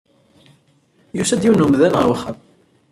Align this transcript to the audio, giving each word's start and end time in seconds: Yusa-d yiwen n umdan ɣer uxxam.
Yusa-d 1.17 1.43
yiwen 1.45 1.61
n 1.61 1.65
umdan 1.65 1.97
ɣer 1.97 2.07
uxxam. 2.13 2.37